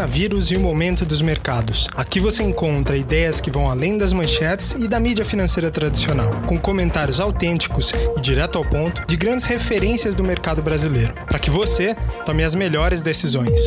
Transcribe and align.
coronavírus 0.00 0.50
e 0.50 0.56
o 0.56 0.60
momento 0.60 1.04
dos 1.04 1.20
mercados. 1.20 1.86
Aqui 1.94 2.18
você 2.18 2.42
encontra 2.42 2.96
ideias 2.96 3.38
que 3.38 3.50
vão 3.50 3.68
além 3.68 3.98
das 3.98 4.14
manchetes 4.14 4.72
e 4.72 4.88
da 4.88 4.98
mídia 4.98 5.26
financeira 5.26 5.70
tradicional, 5.70 6.30
com 6.46 6.58
comentários 6.58 7.20
autênticos 7.20 7.92
e 8.16 8.20
direto 8.20 8.56
ao 8.56 8.64
ponto 8.64 9.06
de 9.06 9.14
grandes 9.14 9.44
referências 9.44 10.14
do 10.14 10.24
mercado 10.24 10.62
brasileiro, 10.62 11.12
para 11.26 11.38
que 11.38 11.50
você 11.50 11.94
tome 12.24 12.42
as 12.42 12.54
melhores 12.54 13.02
decisões. 13.02 13.60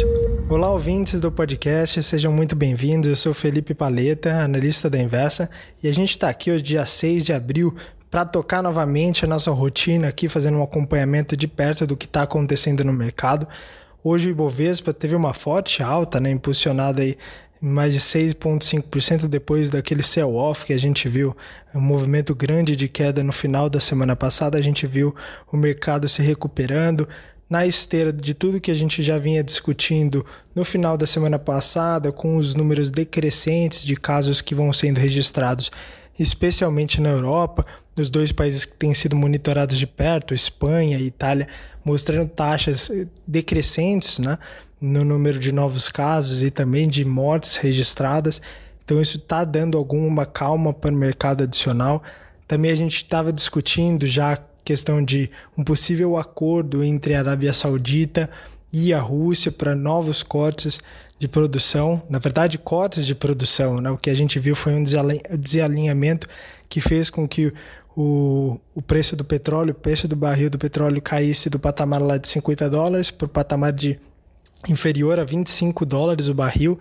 Olá, 0.50 0.72
ouvintes 0.72 1.20
do 1.20 1.32
podcast, 1.32 2.02
sejam 2.02 2.34
muito 2.34 2.56
bem-vindos. 2.56 3.10
Eu 3.10 3.16
sou 3.16 3.34
Felipe 3.34 3.76
Paleta, 3.76 4.44
analista 4.44 4.90
da 4.90 4.98
Inversa, 4.98 5.48
e 5.84 5.88
a 5.88 5.94
gente 5.94 6.10
está 6.10 6.30
aqui 6.30 6.50
hoje, 6.50 6.64
dia 6.64 6.84
6 6.84 7.26
de 7.26 7.34
abril, 7.34 7.76
para 8.10 8.26
tocar 8.26 8.64
novamente 8.64 9.24
a 9.24 9.28
nossa 9.28 9.52
rotina 9.52 10.08
aqui, 10.08 10.28
fazendo 10.28 10.58
um 10.58 10.64
acompanhamento 10.64 11.38
de 11.38 11.48
perto 11.48 11.86
do 11.86 11.96
que 11.96 12.06
está 12.06 12.24
acontecendo 12.24 12.84
no 12.84 12.92
mercado. 12.92 13.48
Hoje 14.04 14.28
o 14.28 14.32
Ibovespa 14.32 14.94
teve 14.94 15.16
uma 15.16 15.34
forte 15.34 15.82
alta, 15.82 16.20
né, 16.20 16.30
impulsionada 16.30 17.02
aí 17.02 17.18
mais 17.62 17.94
de 17.94 18.02
6,5% 18.02 19.26
depois 19.26 19.70
daquele 19.70 20.04
sell-off 20.04 20.66
que 20.66 20.74
a 20.74 20.78
gente 20.78 21.08
viu, 21.08 21.34
um 21.74 21.80
movimento 21.80 22.36
grande 22.36 22.76
de 22.76 22.90
queda 22.90 23.24
no 23.24 23.32
final 23.32 23.70
da 23.70 23.80
semana 23.80 24.18
passada, 24.18 24.58
a 24.58 24.62
gente 24.62 24.86
viu 24.86 25.16
o 25.50 25.56
mercado 25.56 26.10
se 26.10 26.22
recuperando 26.22 27.08
na 27.50 27.66
esteira 27.66 28.12
de 28.12 28.34
tudo 28.34 28.60
que 28.60 28.70
a 28.70 28.74
gente 28.74 29.02
já 29.02 29.18
vinha 29.18 29.42
discutindo 29.42 30.26
no 30.54 30.66
final 30.66 30.98
da 30.98 31.08
semana 31.08 31.40
passada, 31.40 32.12
com 32.12 32.36
os 32.36 32.54
números 32.54 32.92
decrescentes 32.92 33.84
de 33.84 33.96
casos 33.96 34.42
que 34.42 34.54
vão 34.54 34.74
sendo 34.74 34.98
registrados, 34.98 35.72
especialmente 36.20 37.00
na 37.00 37.12
Europa, 37.12 37.66
nos 37.96 38.10
dois 38.10 38.32
países 38.32 38.66
que 38.66 38.76
têm 38.76 38.94
sido 38.94 39.16
monitorados 39.16 39.78
de 39.78 39.86
perto, 39.86 40.34
Espanha 40.34 40.98
e 40.98 41.08
Itália, 41.08 41.48
mostrando 41.84 42.30
taxas 42.30 42.90
decrescentes 43.28 44.20
né, 44.20 44.38
no 44.80 45.04
número 45.04 45.38
de 45.40 45.52
novos 45.52 45.90
casos 45.90 46.42
e 46.42 46.50
também 46.50 46.88
de 46.88 47.06
mortes 47.06 47.58
registradas. 47.58 48.42
Então, 48.84 49.02
isso 49.02 49.18
está 49.18 49.46
dando 49.46 49.78
alguma 49.78 50.26
calma 50.26 50.74
para 50.74 50.92
o 50.92 50.98
mercado 50.98 51.44
adicional. 51.44 52.04
Também 52.48 52.72
a 52.72 52.76
gente 52.76 52.98
estava 52.98 53.32
discutindo 53.32 54.06
já 54.06 54.34
a 54.34 54.40
questão 54.64 55.04
de 55.04 55.30
um 55.58 55.64
possível 55.64 56.18
acordo 56.18 56.84
entre 56.84 57.16
a 57.16 57.20
Arábia 57.20 57.54
Saudita 57.54 58.30
e 58.72 58.94
a 58.94 59.00
Rússia 59.00 59.52
para 59.52 59.76
novos 59.76 60.24
cortes 60.24 60.80
de 61.20 61.28
produção, 61.28 62.02
na 62.10 62.20
verdade, 62.20 62.58
cortes 62.58 63.06
de 63.06 63.16
produção. 63.16 63.78
Né? 63.78 63.90
O 63.90 63.98
que 63.98 64.10
a 64.10 64.14
gente 64.14 64.40
viu 64.40 64.56
foi 64.56 64.74
um 64.74 64.84
desalinhamento 65.40 66.28
que 66.68 66.82
fez 66.82 67.10
com 67.10 67.28
que 67.28 67.54
o, 67.96 68.60
o 68.74 68.82
preço 68.82 69.16
do 69.16 69.24
petróleo, 69.24 69.72
o 69.72 69.76
preço 69.76 70.08
do 70.08 70.16
barril 70.16 70.50
do 70.50 70.58
petróleo 70.58 71.02
caísse 71.02 71.50
do 71.50 71.60
patamar 71.60 72.02
lá 72.02 72.18
de 72.18 72.28
50 72.28 72.70
dólares 72.70 73.12
para 73.12 73.26
o 73.26 73.30
patamar 73.30 73.72
de 73.72 74.00
inferior 74.68 75.20
a 75.20 75.24
25 75.24 75.86
dólares 75.86 76.28
o 76.28 76.34
barril, 76.34 76.80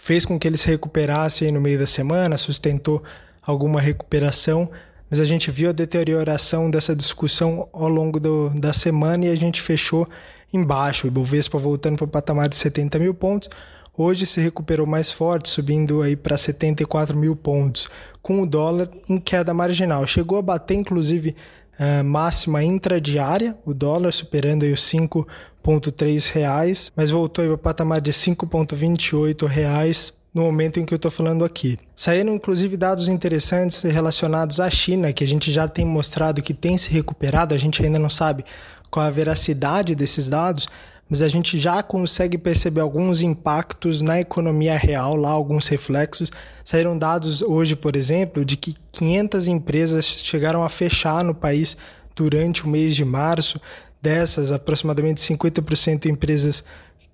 fez 0.00 0.24
com 0.24 0.38
que 0.38 0.46
ele 0.46 0.56
se 0.56 0.68
recuperasse 0.68 1.50
no 1.50 1.60
meio 1.60 1.78
da 1.78 1.86
semana, 1.86 2.36
sustentou 2.36 3.02
alguma 3.42 3.80
recuperação, 3.80 4.70
mas 5.10 5.20
a 5.20 5.24
gente 5.24 5.50
viu 5.50 5.70
a 5.70 5.72
deterioração 5.72 6.70
dessa 6.70 6.94
discussão 6.94 7.68
ao 7.72 7.88
longo 7.88 8.20
do, 8.20 8.50
da 8.50 8.72
semana 8.72 9.26
e 9.26 9.30
a 9.30 9.34
gente 9.34 9.60
fechou 9.60 10.08
embaixo, 10.52 11.06
o 11.06 11.08
Ibovespa 11.08 11.58
voltando 11.58 11.96
para 11.96 12.04
o 12.04 12.08
patamar 12.08 12.48
de 12.48 12.56
70 12.56 12.98
mil 12.98 13.14
pontos, 13.14 13.48
hoje 13.96 14.26
se 14.26 14.40
recuperou 14.40 14.86
mais 14.86 15.10
forte, 15.10 15.48
subindo 15.48 16.02
aí 16.02 16.16
para 16.16 16.36
74 16.36 17.16
mil 17.16 17.34
pontos, 17.36 17.88
com 18.22 18.42
o 18.42 18.46
dólar 18.46 18.90
em 19.08 19.18
queda 19.18 19.52
marginal. 19.54 20.06
Chegou 20.06 20.38
a 20.38 20.42
bater, 20.42 20.74
inclusive, 20.74 21.36
a 21.78 22.02
máxima 22.02 22.62
intradiária, 22.62 23.56
o 23.64 23.74
dólar 23.74 24.12
superando 24.12 24.64
aí 24.64 24.72
os 24.72 24.80
5,3 24.80 26.32
reais, 26.32 26.92
mas 26.96 27.10
voltou 27.10 27.42
aí 27.42 27.48
para 27.48 27.54
o 27.54 27.58
patamar 27.58 28.00
de 28.00 28.12
5,28 28.12 29.46
reais 29.46 30.12
no 30.32 30.42
momento 30.42 30.80
em 30.80 30.84
que 30.84 30.92
eu 30.92 30.96
estou 30.96 31.10
falando 31.10 31.44
aqui. 31.44 31.78
Saíram 31.94 32.34
inclusive 32.34 32.76
dados 32.76 33.08
interessantes 33.08 33.82
relacionados 33.82 34.58
à 34.58 34.68
China, 34.68 35.12
que 35.12 35.22
a 35.22 35.26
gente 35.26 35.52
já 35.52 35.68
tem 35.68 35.84
mostrado 35.84 36.42
que 36.42 36.52
tem 36.52 36.76
se 36.76 36.90
recuperado, 36.90 37.54
a 37.54 37.58
gente 37.58 37.84
ainda 37.84 38.00
não 38.00 38.10
sabe 38.10 38.44
qual 38.90 39.06
a 39.06 39.10
veracidade 39.10 39.94
desses 39.94 40.28
dados, 40.28 40.68
mas 41.08 41.22
a 41.22 41.28
gente 41.28 41.58
já 41.58 41.82
consegue 41.82 42.38
perceber 42.38 42.80
alguns 42.80 43.22
impactos 43.22 44.00
na 44.00 44.20
economia 44.20 44.76
real, 44.76 45.14
lá 45.16 45.30
alguns 45.30 45.68
reflexos. 45.68 46.30
Saíram 46.64 46.96
dados 46.96 47.42
hoje, 47.42 47.76
por 47.76 47.94
exemplo, 47.94 48.44
de 48.44 48.56
que 48.56 48.74
500 48.92 49.46
empresas 49.46 50.04
chegaram 50.06 50.64
a 50.64 50.68
fechar 50.68 51.22
no 51.22 51.34
país 51.34 51.76
durante 52.16 52.64
o 52.64 52.68
mês 52.68 52.96
de 52.96 53.04
março. 53.04 53.60
Dessas, 54.00 54.52
aproximadamente 54.52 55.20
50% 55.20 56.06
empresas 56.06 56.62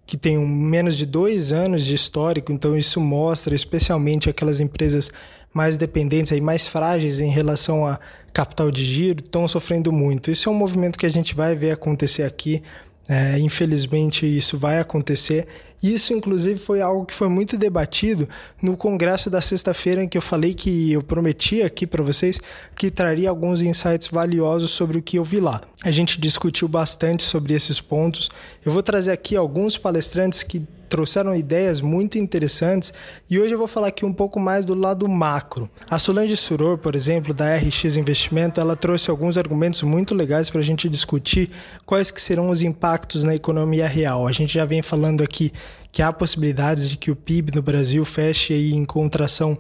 que 0.05 0.17
têm 0.17 0.37
menos 0.39 0.97
de 0.97 1.07
dois 1.07 1.53
anos 1.53 1.85
de 1.85 1.95
histórico, 1.95 2.51
então 2.51 2.77
isso 2.77 3.01
mostra 3.01 3.55
especialmente 3.55 4.29
aquelas 4.29 4.59
empresas 4.59 5.09
mais 5.55 5.77
dependentes 5.77 6.33
e 6.33 6.41
mais 6.41 6.67
frágeis 6.67 7.21
em 7.21 7.31
relação 7.31 7.87
a 7.87 7.99
capital 8.33 8.73
de 8.73 8.85
giro, 8.85 9.23
estão 9.23 9.47
sofrendo 9.47 9.93
muito. 9.93 10.31
Isso 10.31 10.49
é 10.49 10.53
um 10.53 10.55
movimento 10.55 10.99
que 10.99 11.07
a 11.07 11.11
gente 11.11 11.33
vai 11.35 11.55
ver 11.55 11.71
acontecer 11.71 12.25
aqui 12.25 12.61
é, 13.11 13.41
infelizmente, 13.41 14.25
isso 14.25 14.57
vai 14.57 14.79
acontecer. 14.79 15.49
Isso, 15.83 16.13
inclusive, 16.13 16.61
foi 16.61 16.81
algo 16.81 17.05
que 17.05 17.13
foi 17.13 17.29
muito 17.29 17.59
debatido 17.59 18.29
no 18.63 18.77
congresso 18.77 19.29
da 19.29 19.41
sexta-feira, 19.41 20.05
em 20.05 20.09
que 20.09 20.17
eu 20.17 20.23
falei 20.23 20.55
que 20.55 20.93
eu 20.93 21.03
prometi 21.03 21.61
aqui 21.61 21.89
para 21.89 22.05
vocês 22.05 22.39
que 22.77 22.89
traria 22.89 23.29
alguns 23.29 23.63
insights 23.63 24.07
valiosos 24.07 24.71
sobre 24.71 24.99
o 24.99 25.03
que 25.03 25.19
eu 25.19 25.25
vi 25.25 25.41
lá. 25.41 25.61
A 25.83 25.91
gente 25.91 26.21
discutiu 26.21 26.69
bastante 26.69 27.25
sobre 27.25 27.53
esses 27.53 27.81
pontos. 27.81 28.31
Eu 28.65 28.71
vou 28.71 28.83
trazer 28.83 29.11
aqui 29.11 29.35
alguns 29.35 29.77
palestrantes 29.77 30.45
que 30.45 30.63
trouxeram 30.91 31.35
ideias 31.35 31.81
muito 31.81 32.19
interessantes 32.19 32.93
e 33.31 33.39
hoje 33.39 33.53
eu 33.53 33.59
vou 33.59 33.69
falar 33.69 33.87
aqui 33.87 34.05
um 34.05 34.13
pouco 34.13 34.41
mais 34.41 34.65
do 34.65 34.77
lado 34.77 35.09
macro. 35.09 35.71
A 35.89 35.99
Solange 35.99 36.37
Suror, 36.37 36.77
por 36.77 36.95
exemplo, 36.97 37.33
da 37.33 37.57
RX 37.57 37.97
Investimento, 37.97 38.61
ela 38.61 38.77
trouxe 38.77 39.09
alguns 39.09 39.39
argumentos 39.39 39.81
muito 39.83 40.15
legais 40.15 40.51
para 40.51 40.61
a 40.61 40.65
gente 40.65 40.89
discutir 40.89 41.51
quais 41.87 42.11
que 42.11 42.21
serão 42.21 42.51
os 42.51 42.61
impactos 42.61 43.23
na 43.23 43.35
economia 43.35 43.87
real. 43.87 44.27
A 44.27 44.33
gente 44.33 44.53
já 44.53 44.65
vem 44.65 44.83
falando 44.83 45.23
aqui 45.23 45.53
que 45.93 46.03
há 46.03 46.13
possibilidades 46.13 46.91
de 46.91 46.97
que 46.97 47.11
o 47.11 47.17
PIB 47.17 47.53
no 47.55 47.63
Brasil 47.63 48.05
feche 48.05 48.53
aí 48.53 48.73
em 48.73 48.85
contração 48.85 49.57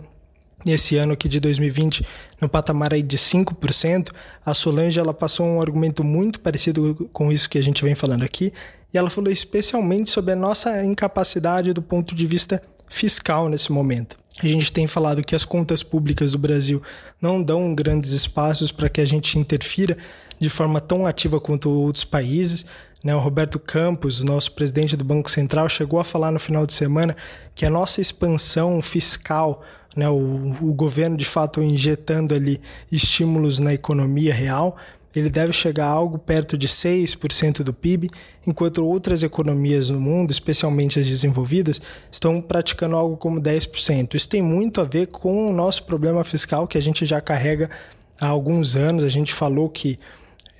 nesse 0.65 0.97
ano 0.97 1.12
aqui 1.12 1.28
de 1.28 1.41
2020 1.41 2.04
no 2.41 2.48
patamar 2.48 2.94
aí 2.94 3.03
de 3.03 3.19
5%, 3.19 4.10
a 4.44 4.54
Solange 4.54 4.98
ela 4.98 5.15
passou 5.15 5.47
um 5.47 5.60
argumento 5.60 6.03
muito 6.03 6.41
parecido 6.41 7.09
com 7.12 7.31
isso 7.31 7.48
que 7.48 7.59
a 7.59 7.62
gente 7.62 7.84
vem 7.84 7.94
falando 7.94 8.22
aqui, 8.22 8.53
e 8.93 8.99
ela 8.99 9.10
falou 9.10 9.31
especialmente 9.31 10.10
sobre 10.10 10.32
a 10.32 10.37
nossa 10.37 10.84
incapacidade 10.84 11.72
do 11.72 11.82
ponto 11.82 12.15
de 12.15 12.26
vista 12.26 12.60
fiscal 12.88 13.49
nesse 13.49 13.70
momento. 13.70 14.16
A 14.43 14.49
gente 14.49 14.72
tem 14.72 14.87
falado 14.87 15.22
que 15.22 15.34
as 15.34 15.44
contas 15.44 15.82
públicas 15.82 16.32
do 16.32 16.38
Brasil 16.38 16.82
não 17.20 17.43
dão 17.43 17.75
grandes 17.75 18.10
espaços 18.10 18.72
para 18.72 18.88
que 18.88 19.00
a 19.00 19.04
gente 19.04 19.38
interfira 19.38 19.97
de 20.38 20.49
forma 20.49 20.81
tão 20.81 21.06
ativa 21.06 21.38
quanto 21.38 21.70
outros 21.70 22.04
países. 22.04 22.65
Né? 23.03 23.15
O 23.15 23.19
Roberto 23.19 23.59
Campos, 23.59 24.22
nosso 24.22 24.53
presidente 24.53 24.97
do 24.97 25.05
Banco 25.05 25.31
Central, 25.31 25.69
chegou 25.69 26.00
a 26.00 26.05
falar 26.05 26.31
no 26.31 26.38
final 26.38 26.66
de 26.66 26.72
semana 26.72 27.16
que 27.55 27.65
a 27.65 27.71
nossa 27.71 28.00
expansão 28.00 28.81
fiscal 28.83 29.62
né, 29.97 30.09
o, 30.09 30.56
o 30.61 30.72
governo 30.72 31.16
de 31.16 31.25
fato 31.25 31.62
injetando 31.62 32.34
ali 32.34 32.61
estímulos 32.91 33.59
na 33.59 33.75
economia 33.75 34.33
real, 34.33 34.77
ele 35.15 35.28
deve 35.28 35.53
chegar 35.53 35.87
a 35.87 35.91
algo 35.91 36.19
perto 36.19 36.56
de 36.56 36.69
6% 36.69 37.62
do 37.65 37.75
PIB, 37.75 38.09
enquanto 38.47 38.87
outras 38.87 39.22
economias 39.25 39.91
no 39.91 40.00
mundo, 40.00 40.31
especialmente 40.31 41.00
as 41.00 41.06
desenvolvidas, 41.06 41.81
estão 42.11 42.41
praticando 42.41 42.94
algo 42.94 43.17
como 43.17 43.41
10%. 43.41 44.15
Isso 44.15 44.28
tem 44.28 44.41
muito 44.41 44.81
a 44.81 44.84
ver 44.84 45.09
com 45.09 45.50
o 45.50 45.53
nosso 45.53 45.82
problema 45.82 46.22
fiscal 46.22 46.67
que 46.67 46.78
a 46.78 46.82
gente 46.82 47.05
já 47.05 47.21
carrega 47.21 47.69
há 48.21 48.28
alguns 48.28 48.77
anos. 48.77 49.03
A 49.03 49.09
gente 49.09 49.34
falou 49.34 49.69
que 49.69 49.99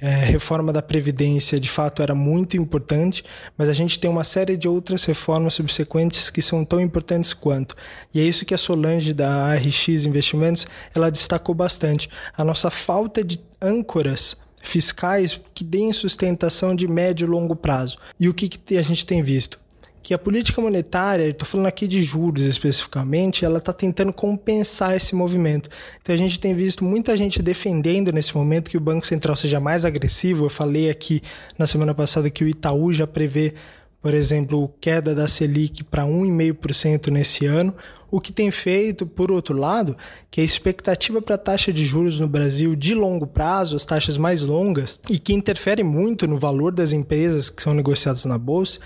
é, 0.01 0.25
reforma 0.25 0.73
da 0.73 0.81
Previdência 0.81 1.59
de 1.59 1.69
fato 1.69 2.03
era 2.03 2.15
muito 2.15 2.57
importante, 2.57 3.23
mas 3.57 3.69
a 3.69 3.73
gente 3.73 3.99
tem 3.99 4.11
uma 4.11 4.25
série 4.25 4.57
de 4.57 4.67
outras 4.67 5.05
reformas 5.05 5.55
subsequentes 5.55 6.31
que 6.31 6.41
são 6.41 6.65
tão 6.65 6.81
importantes 6.81 7.33
quanto. 7.33 7.77
E 8.15 8.21
é 8.21 8.23
isso 8.23 8.45
que 8.45 8.55
a 8.55 8.59
Solange 8.59 9.13
da 9.13 9.45
ARX 9.45 9.89
Investimentos 9.89 10.67
ela 10.95 11.11
destacou 11.11 11.55
bastante. 11.55 12.09
A 12.37 12.43
nossa 12.43 12.71
falta 12.71 13.23
de 13.23 13.41
âncoras 13.61 14.37
fiscais 14.63 15.41
que 15.55 15.65
deem 15.65 15.93
sustentação 15.93 16.75
de 16.75 16.87
médio 16.87 17.27
e 17.27 17.31
longo 17.31 17.57
prazo. 17.57 17.99
E 18.19 18.29
o 18.29 18.35
que, 18.35 18.49
que 18.49 18.79
a 18.79 18.83
gente 18.83 19.05
tem 19.05 19.23
visto? 19.23 19.59
Que 20.03 20.15
a 20.15 20.19
política 20.19 20.61
monetária, 20.61 21.29
estou 21.29 21.47
falando 21.47 21.67
aqui 21.67 21.87
de 21.87 22.01
juros 22.01 22.43
especificamente, 22.43 23.45
ela 23.45 23.59
está 23.59 23.73
tentando 23.73 24.13
compensar 24.13 24.97
esse 24.97 25.15
movimento. 25.15 25.69
Então 26.01 26.15
a 26.15 26.19
gente 26.19 26.41
tem 26.41 26.55
visto 26.55 26.85
muita 26.85 27.17
gente 27.17 27.43
defendendo 27.43 28.13
nesse 28.13 28.35
momento 28.35 28.71
que 28.71 28.77
o 28.77 28.81
Banco 28.81 29.07
Central 29.07 29.37
seja 29.37 29.61
mais 29.61 29.85
agressivo. 29.85 30.47
Eu 30.47 30.51
falei 30.51 30.91
aqui 30.91 31.21
na 31.59 31.67
semana 31.67 31.95
passada 31.95 32.31
que 32.31 32.43
o 32.43 32.49
Itaú 32.49 32.93
já 32.93 33.07
prevê, 33.07 33.55
por 34.01 34.15
exemplo, 34.15 34.73
queda 34.81 35.15
da 35.15 35.29
Selic 35.29 35.85
para 35.85 36.05
1,5% 36.05 37.09
nesse 37.09 37.45
ano, 37.45 37.75
o 38.11 38.21
que 38.21 38.33
tem 38.33 38.51
feito, 38.51 39.07
por 39.07 39.31
outro 39.31 39.57
lado, 39.57 39.97
que 40.31 40.41
a 40.41 40.45
expectativa 40.45 41.23
para 41.23 41.37
a 41.37 41.39
taxa 41.39 41.73
de 41.73 41.87
juros 41.87 42.19
no 42.19 42.27
Brasil 42.27 42.75
de 42.75 42.95
longo 42.95 43.27
prazo, 43.27 43.77
as 43.77 43.85
taxas 43.85 44.17
mais 44.17 44.43
longas, 44.43 44.99
e 45.09 45.19
que 45.19 45.33
interfere 45.33 45.85
muito 45.85 46.27
no 46.27 46.39
valor 46.39 46.73
das 46.73 46.93
empresas 46.93 47.49
que 47.49 47.63
são 47.63 47.73
negociadas 47.73 48.25
na 48.25 48.37
bolsa, 48.37 48.81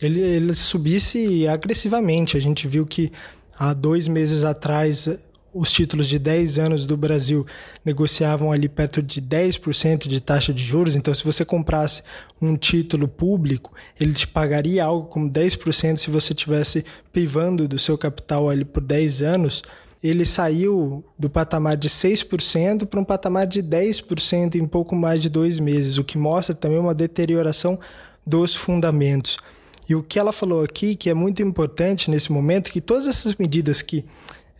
ele, 0.00 0.20
ele 0.20 0.54
subisse 0.54 1.46
agressivamente. 1.46 2.36
A 2.36 2.40
gente 2.40 2.66
viu 2.66 2.86
que 2.86 3.12
há 3.58 3.72
dois 3.72 4.08
meses 4.08 4.44
atrás 4.44 5.08
os 5.52 5.70
títulos 5.70 6.08
de 6.08 6.18
10 6.18 6.58
anos 6.58 6.86
do 6.86 6.96
Brasil 6.96 7.44
negociavam 7.84 8.52
ali 8.52 8.68
perto 8.68 9.02
de 9.02 9.20
10% 9.20 10.06
de 10.06 10.20
taxa 10.20 10.54
de 10.54 10.62
juros. 10.62 10.94
Então, 10.94 11.12
se 11.12 11.24
você 11.24 11.44
comprasse 11.44 12.02
um 12.40 12.56
título 12.56 13.08
público, 13.08 13.72
ele 13.98 14.12
te 14.12 14.26
pagaria 14.26 14.84
algo 14.84 15.08
como 15.08 15.28
10% 15.28 15.96
se 15.96 16.10
você 16.10 16.32
tivesse 16.32 16.84
privando 17.12 17.66
do 17.66 17.78
seu 17.78 17.98
capital 17.98 18.48
ali 18.48 18.64
por 18.64 18.82
10 18.82 19.22
anos. 19.22 19.62
Ele 20.02 20.24
saiu 20.24 21.04
do 21.18 21.28
patamar 21.28 21.76
de 21.76 21.88
6% 21.88 22.86
para 22.86 23.00
um 23.00 23.04
patamar 23.04 23.46
de 23.46 23.62
10% 23.62 24.54
em 24.54 24.66
pouco 24.66 24.94
mais 24.94 25.20
de 25.20 25.28
dois 25.28 25.58
meses, 25.58 25.98
o 25.98 26.04
que 26.04 26.16
mostra 26.16 26.54
também 26.54 26.78
uma 26.78 26.94
deterioração 26.94 27.78
dos 28.24 28.54
fundamentos. 28.54 29.36
E 29.90 29.94
o 29.96 30.04
que 30.04 30.20
ela 30.20 30.32
falou 30.32 30.62
aqui, 30.62 30.94
que 30.94 31.10
é 31.10 31.14
muito 31.14 31.42
importante 31.42 32.12
nesse 32.12 32.30
momento, 32.30 32.70
que 32.70 32.80
todas 32.80 33.08
essas 33.08 33.34
medidas 33.34 33.82
que 33.82 34.04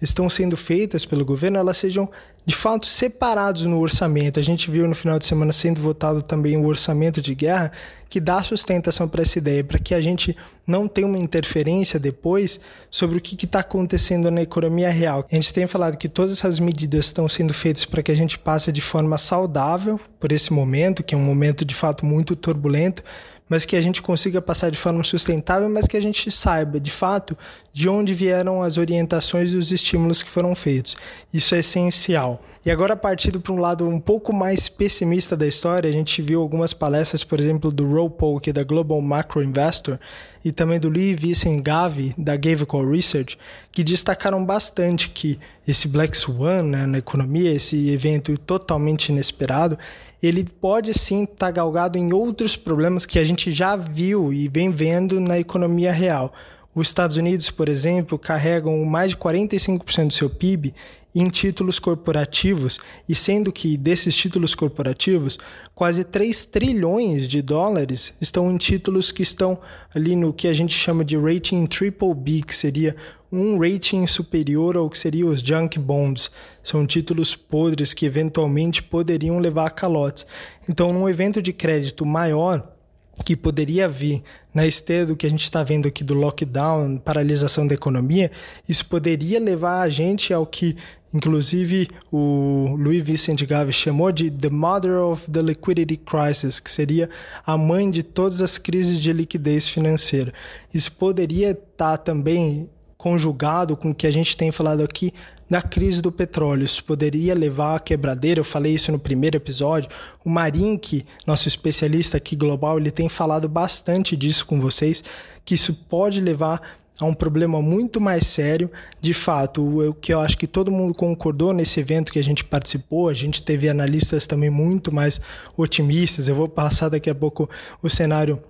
estão 0.02 0.28
sendo 0.28 0.56
feitas 0.56 1.04
pelo 1.04 1.24
governo, 1.24 1.56
elas 1.56 1.78
sejam 1.78 2.10
de 2.44 2.56
fato 2.56 2.84
separados 2.84 3.64
no 3.64 3.78
orçamento. 3.78 4.40
A 4.40 4.42
gente 4.42 4.68
viu 4.68 4.88
no 4.88 4.94
final 4.94 5.20
de 5.20 5.24
semana 5.24 5.52
sendo 5.52 5.80
votado 5.80 6.20
também 6.20 6.56
o 6.56 6.66
orçamento 6.66 7.22
de 7.22 7.32
guerra, 7.32 7.70
que 8.08 8.18
dá 8.18 8.42
sustentação 8.42 9.08
para 9.08 9.22
essa 9.22 9.38
ideia, 9.38 9.62
para 9.62 9.78
que 9.78 9.94
a 9.94 10.00
gente 10.00 10.36
não 10.66 10.88
tenha 10.88 11.06
uma 11.06 11.18
interferência 11.18 12.00
depois 12.00 12.58
sobre 12.90 13.16
o 13.16 13.20
que 13.20 13.44
está 13.44 13.60
acontecendo 13.60 14.32
na 14.32 14.42
economia 14.42 14.90
real. 14.90 15.24
A 15.30 15.34
gente 15.36 15.54
tem 15.54 15.64
falado 15.64 15.96
que 15.96 16.08
todas 16.08 16.32
essas 16.32 16.58
medidas 16.58 17.06
estão 17.06 17.28
sendo 17.28 17.54
feitas 17.54 17.84
para 17.84 18.02
que 18.02 18.10
a 18.10 18.16
gente 18.16 18.36
passe 18.36 18.72
de 18.72 18.80
forma 18.80 19.16
saudável 19.16 20.00
por 20.18 20.32
esse 20.32 20.52
momento, 20.52 21.04
que 21.04 21.14
é 21.14 21.18
um 21.18 21.24
momento 21.24 21.64
de 21.64 21.74
fato 21.74 22.04
muito 22.04 22.34
turbulento, 22.34 23.04
mas 23.50 23.66
que 23.66 23.74
a 23.74 23.80
gente 23.80 24.00
consiga 24.00 24.40
passar 24.40 24.70
de 24.70 24.78
forma 24.78 25.02
sustentável, 25.02 25.68
mas 25.68 25.88
que 25.88 25.96
a 25.96 26.00
gente 26.00 26.30
saiba, 26.30 26.78
de 26.78 26.92
fato, 26.92 27.36
de 27.72 27.88
onde 27.88 28.14
vieram 28.14 28.62
as 28.62 28.78
orientações 28.78 29.52
e 29.52 29.56
os 29.56 29.72
estímulos 29.72 30.22
que 30.22 30.30
foram 30.30 30.54
feitos. 30.54 30.96
Isso 31.34 31.56
é 31.56 31.58
essencial. 31.58 32.40
E 32.62 32.70
agora, 32.70 32.94
partindo 32.94 33.40
para 33.40 33.54
um 33.54 33.58
lado 33.58 33.88
um 33.88 33.98
pouco 33.98 34.34
mais 34.34 34.68
pessimista 34.68 35.34
da 35.34 35.46
história, 35.46 35.88
a 35.88 35.92
gente 35.92 36.20
viu 36.20 36.42
algumas 36.42 36.74
palestras, 36.74 37.24
por 37.24 37.40
exemplo, 37.40 37.72
do 37.72 37.86
Roe 37.86 38.38
que 38.38 38.50
é 38.50 38.52
da 38.52 38.62
Global 38.62 39.00
Macro 39.00 39.42
Investor, 39.42 39.98
e 40.44 40.52
também 40.52 40.78
do 40.78 40.90
Lee 40.90 41.14
Vincent 41.14 41.62
Gavi, 41.62 42.14
da 42.18 42.36
Gavico 42.36 42.84
Research, 42.84 43.38
que 43.72 43.82
destacaram 43.82 44.44
bastante 44.44 45.08
que 45.08 45.38
esse 45.66 45.88
Black 45.88 46.14
Swan 46.14 46.64
né, 46.64 46.84
na 46.84 46.98
economia, 46.98 47.50
esse 47.50 47.88
evento 47.88 48.36
totalmente 48.36 49.08
inesperado, 49.08 49.78
ele 50.22 50.44
pode 50.44 50.92
sim 50.92 51.24
estar 51.24 51.46
tá 51.46 51.50
galgado 51.50 51.96
em 51.96 52.12
outros 52.12 52.56
problemas 52.56 53.06
que 53.06 53.18
a 53.18 53.24
gente 53.24 53.50
já 53.50 53.74
viu 53.74 54.34
e 54.34 54.48
vem 54.48 54.70
vendo 54.70 55.18
na 55.18 55.38
economia 55.38 55.92
real. 55.92 56.30
Os 56.72 56.88
Estados 56.88 57.16
Unidos, 57.16 57.50
por 57.50 57.68
exemplo, 57.68 58.16
carregam 58.16 58.84
mais 58.84 59.10
de 59.10 59.16
45% 59.16 60.06
do 60.06 60.12
seu 60.12 60.30
PIB 60.30 60.72
em 61.12 61.28
títulos 61.28 61.80
corporativos, 61.80 62.78
e 63.08 63.14
sendo 63.16 63.50
que 63.50 63.76
desses 63.76 64.14
títulos 64.14 64.54
corporativos, 64.54 65.38
quase 65.74 66.04
3 66.04 66.46
trilhões 66.46 67.26
de 67.26 67.42
dólares 67.42 68.14
estão 68.20 68.48
em 68.50 68.56
títulos 68.56 69.10
que 69.10 69.22
estão 69.22 69.58
ali 69.92 70.14
no 70.14 70.32
que 70.32 70.46
a 70.46 70.52
gente 70.52 70.72
chama 70.72 71.04
de 71.04 71.16
rating 71.16 71.64
triple 71.64 72.14
B, 72.14 72.42
que 72.42 72.54
seria 72.54 72.94
um 73.32 73.58
rating 73.58 74.06
superior 74.06 74.76
ao 74.76 74.88
que 74.88 74.98
seriam 74.98 75.28
os 75.28 75.40
junk 75.40 75.78
bonds. 75.78 76.30
São 76.62 76.86
títulos 76.86 77.34
podres 77.34 77.92
que 77.92 78.06
eventualmente 78.06 78.82
poderiam 78.82 79.40
levar 79.40 79.66
a 79.66 79.70
calotes. 79.70 80.24
Então, 80.68 80.92
num 80.92 81.08
evento 81.08 81.42
de 81.42 81.52
crédito 81.52 82.06
maior, 82.06 82.76
que 83.24 83.36
poderia 83.36 83.88
vir 83.88 84.22
na 84.52 84.66
esteira 84.66 85.06
do 85.06 85.16
que 85.16 85.26
a 85.26 85.30
gente 85.30 85.44
está 85.44 85.62
vendo 85.62 85.86
aqui 85.86 86.02
do 86.02 86.14
lockdown, 86.14 86.98
paralisação 86.98 87.66
da 87.66 87.74
economia, 87.74 88.30
isso 88.68 88.84
poderia 88.86 89.38
levar 89.38 89.82
a 89.82 89.90
gente 89.90 90.32
ao 90.32 90.46
que 90.46 90.76
Inclusive, 91.12 91.88
o 92.12 92.76
Louis 92.78 93.02
Vincent 93.02 93.44
Gavi 93.44 93.72
chamou 93.72 94.12
de 94.12 94.30
The 94.30 94.48
Mother 94.48 95.00
of 95.00 95.28
the 95.28 95.42
Liquidity 95.42 95.96
Crisis, 95.96 96.60
que 96.60 96.70
seria 96.70 97.10
a 97.44 97.58
mãe 97.58 97.90
de 97.90 98.04
todas 98.04 98.40
as 98.40 98.56
crises 98.56 99.00
de 99.00 99.12
liquidez 99.12 99.66
financeira. 99.66 100.32
Isso 100.72 100.92
poderia 100.92 101.50
estar 101.50 101.96
tá 101.96 101.96
também 101.96 102.70
conjugado 102.96 103.76
com 103.76 103.90
o 103.90 103.94
que 103.94 104.06
a 104.06 104.10
gente 104.12 104.36
tem 104.36 104.52
falado 104.52 104.84
aqui 104.84 105.12
da 105.50 105.60
crise 105.60 106.00
do 106.00 106.12
petróleo. 106.12 106.64
Isso 106.64 106.84
poderia 106.84 107.34
levar 107.34 107.74
à 107.74 107.80
quebradeira, 107.80 108.38
eu 108.38 108.44
falei 108.44 108.72
isso 108.72 108.92
no 108.92 108.98
primeiro 108.98 109.36
episódio. 109.36 109.90
O 110.24 110.30
Marink, 110.30 111.04
nosso 111.26 111.48
especialista 111.48 112.16
aqui 112.16 112.36
global, 112.36 112.78
ele 112.78 112.92
tem 112.92 113.08
falado 113.08 113.48
bastante 113.48 114.16
disso 114.16 114.46
com 114.46 114.60
vocês, 114.60 115.02
que 115.44 115.56
isso 115.56 115.74
pode 115.74 116.20
levar 116.20 116.78
a 117.00 117.04
um 117.06 117.14
problema 117.14 117.60
muito 117.60 118.00
mais 118.00 118.26
sério. 118.26 118.70
De 119.00 119.12
fato, 119.12 119.88
o 119.88 119.94
que 119.94 120.12
eu 120.14 120.20
acho 120.20 120.38
que 120.38 120.46
todo 120.46 120.70
mundo 120.70 120.94
concordou 120.94 121.52
nesse 121.52 121.80
evento 121.80 122.12
que 122.12 122.18
a 122.18 122.24
gente 122.24 122.44
participou, 122.44 123.08
a 123.08 123.14
gente 123.14 123.42
teve 123.42 123.68
analistas 123.68 124.26
também 124.26 124.50
muito 124.50 124.94
mais 124.94 125.20
otimistas. 125.56 126.28
Eu 126.28 126.34
vou 126.34 126.48
passar 126.48 126.90
daqui 126.90 127.10
a 127.10 127.14
pouco 127.14 127.50
o 127.82 127.88
cenário 127.90 128.40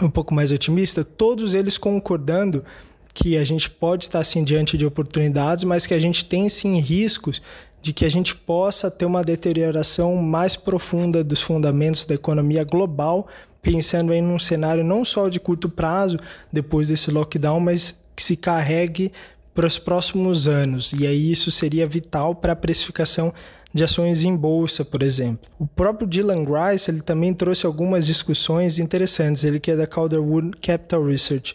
um 0.00 0.08
pouco 0.08 0.32
mais 0.32 0.52
otimista, 0.52 1.04
todos 1.04 1.54
eles 1.54 1.76
concordando 1.76 2.64
que 3.12 3.36
a 3.36 3.44
gente 3.44 3.70
pode 3.70 4.04
estar 4.04 4.22
sim 4.24 4.44
diante 4.44 4.76
de 4.76 4.86
oportunidades, 4.86 5.64
mas 5.64 5.86
que 5.86 5.94
a 5.94 5.98
gente 5.98 6.24
tem 6.24 6.48
sim 6.48 6.78
riscos 6.78 7.42
de 7.80 7.92
que 7.92 8.04
a 8.04 8.10
gente 8.10 8.34
possa 8.34 8.90
ter 8.90 9.06
uma 9.06 9.22
deterioração 9.22 10.16
mais 10.16 10.56
profunda 10.56 11.22
dos 11.22 11.40
fundamentos 11.40 12.04
da 12.06 12.14
economia 12.14 12.64
global 12.64 13.28
pensando 13.62 14.12
em 14.12 14.22
um 14.22 14.38
cenário 14.38 14.84
não 14.84 15.04
só 15.04 15.28
de 15.28 15.40
curto 15.40 15.68
prazo, 15.68 16.18
depois 16.52 16.88
desse 16.88 17.10
lockdown, 17.10 17.60
mas 17.60 17.94
que 18.14 18.22
se 18.22 18.36
carregue 18.36 19.12
para 19.54 19.66
os 19.66 19.78
próximos 19.78 20.46
anos. 20.46 20.92
E 20.92 21.06
aí 21.06 21.30
isso 21.30 21.50
seria 21.50 21.86
vital 21.86 22.34
para 22.34 22.52
a 22.52 22.56
precificação 22.56 23.32
de 23.72 23.84
ações 23.84 24.22
em 24.22 24.34
bolsa, 24.34 24.84
por 24.84 25.02
exemplo. 25.02 25.48
O 25.58 25.66
próprio 25.66 26.06
Dylan 26.06 26.44
Grice 26.44 26.90
ele 26.90 27.00
também 27.00 27.34
trouxe 27.34 27.66
algumas 27.66 28.06
discussões 28.06 28.78
interessantes, 28.78 29.44
ele 29.44 29.60
que 29.60 29.70
é 29.70 29.76
da 29.76 29.86
Calderwood 29.86 30.52
Capital 30.62 31.04
Research, 31.04 31.54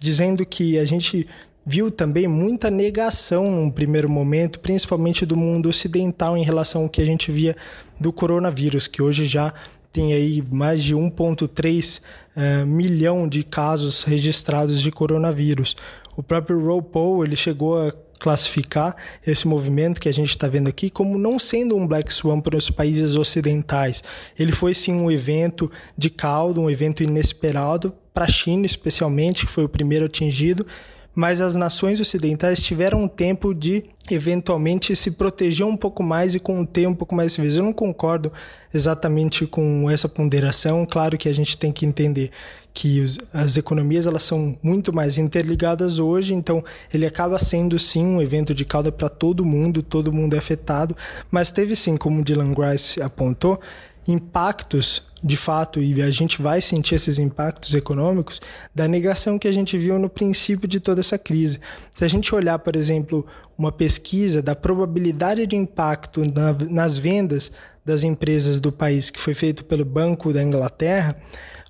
dizendo 0.00 0.46
que 0.46 0.78
a 0.78 0.84
gente 0.84 1.26
viu 1.66 1.90
também 1.90 2.26
muita 2.26 2.70
negação 2.70 3.50
num 3.50 3.70
primeiro 3.70 4.08
momento, 4.08 4.58
principalmente 4.58 5.26
do 5.26 5.36
mundo 5.36 5.68
ocidental 5.68 6.36
em 6.36 6.42
relação 6.42 6.84
ao 6.84 6.88
que 6.88 7.02
a 7.02 7.04
gente 7.04 7.30
via 7.30 7.54
do 8.00 8.10
coronavírus, 8.10 8.86
que 8.86 9.02
hoje 9.02 9.26
já 9.26 9.52
tem 9.92 10.14
aí 10.14 10.42
mais 10.50 10.82
de 10.82 10.94
1,3 10.94 11.98
uh, 11.98 12.02
eh, 12.36 12.64
milhão 12.64 13.28
de 13.28 13.42
casos 13.42 14.02
registrados 14.02 14.80
de 14.80 14.90
coronavírus. 14.90 15.76
O 16.16 16.22
próprio 16.22 16.58
RuPaul 16.58 17.24
ele 17.24 17.36
chegou 17.36 17.78
a 17.78 17.92
classificar 18.18 18.96
esse 19.26 19.46
movimento 19.46 20.00
que 20.00 20.08
a 20.08 20.12
gente 20.12 20.30
está 20.30 20.48
vendo 20.48 20.68
aqui 20.68 20.90
como 20.90 21.18
não 21.18 21.38
sendo 21.38 21.76
um 21.76 21.86
Black 21.86 22.12
Swan 22.12 22.40
para 22.40 22.56
os 22.56 22.70
países 22.70 23.14
ocidentais. 23.14 24.02
Ele 24.38 24.52
foi 24.52 24.74
sim 24.74 24.94
um 24.94 25.10
evento 25.10 25.70
de 25.96 26.10
caldo, 26.10 26.60
um 26.60 26.70
evento 26.70 27.02
inesperado 27.02 27.92
para 28.18 28.24
a 28.24 28.28
China, 28.28 28.66
especialmente, 28.66 29.46
que 29.46 29.52
foi 29.52 29.62
o 29.62 29.68
primeiro 29.68 30.06
atingido, 30.06 30.66
mas 31.14 31.40
as 31.40 31.54
nações 31.54 32.00
ocidentais 32.00 32.60
tiveram 32.60 33.04
um 33.04 33.08
tempo 33.08 33.54
de 33.54 33.84
eventualmente 34.10 34.96
se 34.96 35.12
proteger 35.12 35.64
um 35.64 35.76
pouco 35.76 36.02
mais 36.02 36.34
e 36.34 36.40
conter 36.40 36.88
um 36.88 36.94
pouco 36.94 37.14
mais 37.14 37.30
esse 37.30 37.40
vírus. 37.40 37.56
Eu 37.56 37.62
não 37.62 37.72
concordo 37.72 38.32
exatamente 38.74 39.46
com 39.46 39.88
essa 39.88 40.08
ponderação. 40.08 40.84
Claro 40.84 41.16
que 41.16 41.28
a 41.28 41.32
gente 41.32 41.56
tem 41.56 41.70
que 41.70 41.86
entender 41.86 42.32
que 42.74 43.00
os, 43.00 43.18
as 43.32 43.56
economias 43.56 44.04
elas 44.04 44.24
são 44.24 44.56
muito 44.60 44.92
mais 44.92 45.16
interligadas 45.16 46.00
hoje, 46.00 46.34
então 46.34 46.64
ele 46.92 47.06
acaba 47.06 47.38
sendo 47.38 47.78
sim 47.78 48.04
um 48.04 48.20
evento 48.20 48.52
de 48.52 48.64
cauda 48.64 48.90
para 48.90 49.08
todo 49.08 49.44
mundo, 49.44 49.80
todo 49.80 50.12
mundo 50.12 50.34
é 50.34 50.38
afetado, 50.38 50.96
mas 51.30 51.52
teve 51.52 51.76
sim, 51.76 51.96
como 51.96 52.24
Dylan 52.24 52.52
Grice 52.52 53.00
apontou, 53.00 53.60
impactos 54.08 55.06
de 55.22 55.36
fato, 55.36 55.80
e 55.82 56.00
a 56.00 56.10
gente 56.10 56.40
vai 56.40 56.60
sentir 56.60 56.94
esses 56.94 57.18
impactos 57.18 57.74
econômicos 57.74 58.40
da 58.74 58.86
negação 58.86 59.38
que 59.38 59.48
a 59.48 59.52
gente 59.52 59.76
viu 59.76 59.98
no 59.98 60.08
princípio 60.08 60.68
de 60.68 60.78
toda 60.78 61.00
essa 61.00 61.18
crise. 61.18 61.60
Se 61.94 62.04
a 62.04 62.08
gente 62.08 62.32
olhar, 62.34 62.58
por 62.60 62.76
exemplo, 62.76 63.26
uma 63.58 63.72
pesquisa 63.72 64.40
da 64.40 64.54
probabilidade 64.54 65.44
de 65.46 65.56
impacto 65.56 66.22
na, 66.32 66.56
nas 66.70 66.96
vendas 66.96 67.50
das 67.84 68.04
empresas 68.04 68.60
do 68.60 68.70
país 68.70 69.10
que 69.10 69.20
foi 69.20 69.34
feito 69.34 69.64
pelo 69.64 69.84
Banco 69.84 70.32
da 70.32 70.42
Inglaterra, 70.42 71.16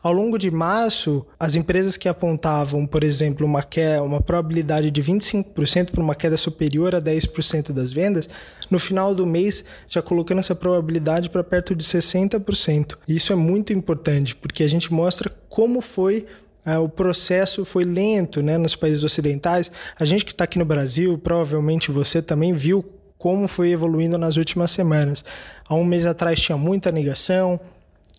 ao 0.00 0.12
longo 0.12 0.38
de 0.38 0.50
março, 0.50 1.26
as 1.40 1.56
empresas 1.56 1.96
que 1.96 2.08
apontavam, 2.08 2.86
por 2.86 3.02
exemplo, 3.02 3.44
uma, 3.44 3.62
queda, 3.62 4.02
uma 4.02 4.20
probabilidade 4.20 4.90
de 4.90 5.02
25% 5.02 5.90
para 5.90 6.00
uma 6.00 6.14
queda 6.14 6.36
superior 6.36 6.94
a 6.94 7.00
10% 7.00 7.72
das 7.72 7.92
vendas, 7.92 8.28
no 8.70 8.78
final 8.78 9.12
do 9.12 9.26
mês 9.26 9.64
já 9.88 10.00
colocando 10.00 10.38
essa 10.38 10.54
probabilidade 10.54 11.30
para 11.30 11.42
perto 11.42 11.74
de 11.74 11.84
60%. 11.84 12.96
E 13.08 13.16
isso 13.16 13.32
é 13.32 13.36
muito 13.36 13.72
importante, 13.72 14.36
porque 14.36 14.62
a 14.62 14.68
gente 14.68 14.92
mostra 14.92 15.30
como 15.48 15.80
foi 15.80 16.26
ah, 16.70 16.80
o 16.80 16.88
processo 16.88 17.64
foi 17.64 17.82
lento 17.82 18.42
né, 18.42 18.58
nos 18.58 18.76
países 18.76 19.02
ocidentais. 19.02 19.72
A 19.98 20.04
gente 20.04 20.22
que 20.22 20.32
está 20.32 20.44
aqui 20.44 20.58
no 20.58 20.66
Brasil, 20.66 21.16
provavelmente 21.16 21.90
você 21.90 22.20
também 22.20 22.52
viu 22.52 22.84
como 23.16 23.48
foi 23.48 23.70
evoluindo 23.70 24.18
nas 24.18 24.36
últimas 24.36 24.70
semanas. 24.70 25.24
Há 25.66 25.74
um 25.74 25.84
mês 25.84 26.04
atrás 26.04 26.38
tinha 26.38 26.58
muita 26.58 26.92
negação, 26.92 27.58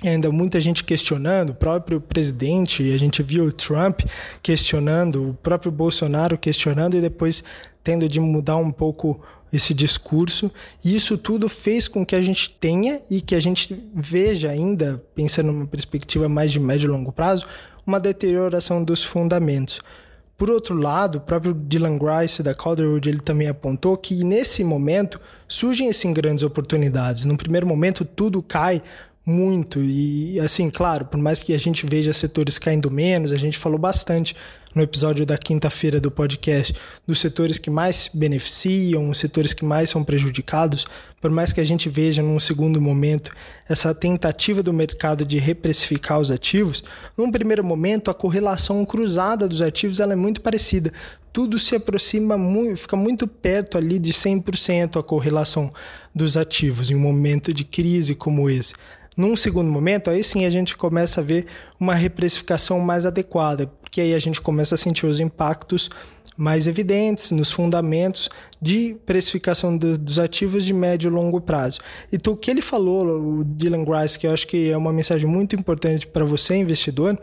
ainda 0.03 0.31
muita 0.31 0.59
gente 0.59 0.83
questionando, 0.83 1.51
o 1.51 1.53
próprio 1.53 2.01
presidente, 2.01 2.81
e 2.81 2.91
a 2.91 2.97
gente 2.97 3.21
viu 3.21 3.45
o 3.45 3.51
Trump 3.51 4.01
questionando, 4.41 5.29
o 5.29 5.33
próprio 5.35 5.71
Bolsonaro 5.71 6.35
questionando 6.35 6.95
e 6.95 7.01
depois 7.01 7.43
tendo 7.83 8.07
de 8.07 8.19
mudar 8.19 8.57
um 8.57 8.71
pouco 8.71 9.21
esse 9.53 9.75
discurso. 9.75 10.51
E 10.83 10.95
isso 10.95 11.17
tudo 11.19 11.47
fez 11.47 11.87
com 11.87 12.03
que 12.03 12.15
a 12.15 12.21
gente 12.21 12.49
tenha 12.49 12.99
e 13.09 13.21
que 13.21 13.35
a 13.35 13.39
gente 13.39 13.89
veja 13.93 14.49
ainda, 14.49 15.03
pensando 15.13 15.51
numa 15.51 15.67
perspectiva 15.67 16.27
mais 16.27 16.51
de 16.51 16.59
médio 16.59 16.87
e 16.87 16.91
longo 16.91 17.11
prazo, 17.11 17.45
uma 17.89 17.99
deterioração 17.99 18.83
dos 18.83 19.03
fundamentos. 19.03 19.81
Por 20.37 20.49
outro 20.49 20.73
lado, 20.73 21.17
o 21.17 21.21
próprio 21.21 21.53
Dylan 21.53 21.97
Grice 21.97 22.41
da 22.41 22.55
Calderwood 22.55 23.09
ele 23.09 23.19
também 23.19 23.49
apontou 23.49 23.97
que 23.97 24.23
nesse 24.23 24.63
momento 24.63 25.19
surgem 25.49 25.89
assim 25.89 26.13
grandes 26.13 26.43
oportunidades. 26.43 27.25
No 27.25 27.35
primeiro 27.35 27.67
momento 27.67 28.05
tudo 28.05 28.41
cai 28.41 28.81
muito 29.25 29.81
e 29.81 30.39
assim, 30.39 30.69
claro, 30.69 31.05
por 31.05 31.19
mais 31.19 31.43
que 31.43 31.53
a 31.53 31.57
gente 31.59 31.85
veja 31.85 32.13
setores 32.13 32.57
caindo 32.57 32.89
menos, 32.89 33.33
a 33.33 33.37
gente 33.37 33.57
falou 33.57 33.77
bastante 33.77 34.35
no 34.75 34.83
episódio 34.83 35.25
da 35.25 35.37
quinta-feira 35.37 35.99
do 35.99 36.11
podcast 36.11 36.75
dos 37.07 37.19
setores 37.19 37.57
que 37.57 37.69
mais 37.69 38.09
beneficiam, 38.13 39.09
os 39.09 39.17
setores 39.17 39.53
que 39.53 39.65
mais 39.65 39.89
são 39.89 40.03
prejudicados, 40.03 40.85
por 41.19 41.31
mais 41.31 41.51
que 41.51 41.59
a 41.59 41.63
gente 41.63 41.89
veja 41.89 42.21
num 42.21 42.39
segundo 42.39 42.79
momento 42.79 43.31
essa 43.67 43.93
tentativa 43.93 44.61
do 44.61 44.71
mercado 44.71 45.25
de 45.25 45.39
reprecificar 45.39 46.19
os 46.19 46.31
ativos, 46.31 46.83
num 47.17 47.31
primeiro 47.31 47.63
momento 47.63 48.11
a 48.11 48.13
correlação 48.13 48.85
cruzada 48.85 49.47
dos 49.47 49.61
ativos 49.61 49.99
ela 49.99 50.13
é 50.13 50.15
muito 50.15 50.41
parecida. 50.41 50.93
Tudo 51.33 51.59
se 51.59 51.75
aproxima 51.75 52.37
muito, 52.37 52.77
fica 52.77 52.95
muito 52.95 53.27
perto 53.27 53.77
ali 53.77 53.99
de 53.99 54.13
100% 54.13 54.99
a 54.99 55.03
correlação 55.03 55.71
dos 56.13 56.37
ativos 56.37 56.89
em 56.89 56.95
um 56.95 56.99
momento 56.99 57.53
de 57.53 57.63
crise 57.63 58.15
como 58.15 58.49
esse. 58.49 58.73
Num 59.19 59.35
segundo 59.35 59.69
momento, 59.69 60.09
aí 60.09 60.23
sim 60.23 60.45
a 60.45 60.49
gente 60.49 60.77
começa 60.77 61.19
a 61.19 61.23
ver 61.23 61.45
uma 61.77 61.93
reprecificação 61.93 62.79
mais 62.79 63.05
adequada, 63.05 63.69
porque 63.89 64.01
aí 64.01 64.13
a 64.13 64.19
gente 64.19 64.39
começa 64.39 64.75
a 64.75 64.77
sentir 64.77 65.07
os 65.07 65.19
impactos 65.19 65.89
mais 66.37 66.67
evidentes 66.67 67.31
nos 67.31 67.51
fundamentos 67.51 68.29
de 68.61 68.95
precificação 69.03 69.75
do, 69.75 69.97
dos 69.97 70.19
ativos 70.19 70.63
de 70.63 70.73
médio 70.73 71.09
e 71.09 71.11
longo 71.11 71.41
prazo. 71.41 71.79
Então, 72.13 72.33
o 72.33 72.37
que 72.37 72.51
ele 72.51 72.61
falou, 72.61 73.39
o 73.39 73.43
Dylan 73.43 73.83
Grice, 73.83 74.17
que 74.17 74.27
eu 74.27 74.31
acho 74.31 74.47
que 74.47 74.69
é 74.69 74.77
uma 74.77 74.93
mensagem 74.93 75.27
muito 75.27 75.55
importante 75.55 76.05
para 76.05 76.23
você, 76.23 76.55
investidor, 76.55 77.19